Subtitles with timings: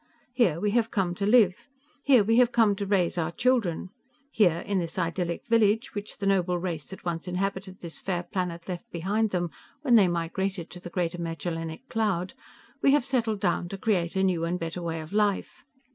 [0.33, 1.67] Here we have come to live.
[2.01, 3.91] Here we have come to raise our children.
[4.31, 8.67] Here, in this idyllic village, which the noble race that once inhabited this fair planet
[8.67, 9.51] left behind them
[9.83, 12.33] when they migrated to the Greater Magellanic Cloud,
[12.81, 15.63] we have settled down to create a new and better Way of Life.